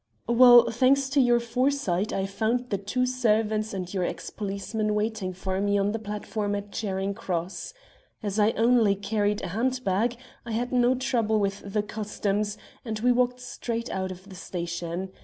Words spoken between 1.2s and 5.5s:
your foresight, I found the two servants and your ex policeman waiting